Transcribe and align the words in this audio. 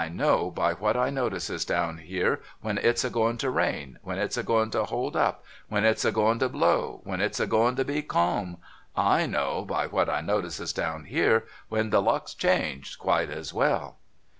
know 0.11 0.49
by 0.49 0.73
what 0.73 0.97
I 0.97 1.11
notices 1.11 1.63
down 1.63 1.99
here, 1.99 2.41
when 2.59 2.79
it's 2.79 3.03
a 3.03 3.09
going 3.11 3.37
to 3.37 3.51
rain, 3.51 3.99
when 4.01 4.17
it's 4.17 4.35
a 4.35 4.41
going 4.41 4.71
to 4.71 4.85
hold 4.85 5.15
up, 5.15 5.43
when 5.69 5.85
it's 5.85 6.03
a 6.03 6.11
going 6.11 6.39
to 6.39 6.49
blow, 6.49 7.01
when 7.03 7.21
it's 7.21 7.39
a 7.39 7.45
going 7.45 7.75
to 7.75 7.85
be 7.85 8.01
calm. 8.01 8.57
/ 8.97 8.97
know, 8.97 9.63
by 9.63 9.85
what 9.85 10.09
I 10.09 10.21
notices 10.21 10.73
down 10.73 11.03
here, 11.03 11.45
when 11.69 11.91
the 11.91 12.01
luck's 12.01 12.33
changed, 12.33 12.97
quite 12.97 13.29
as 13.29 13.53
well.' 13.53 13.97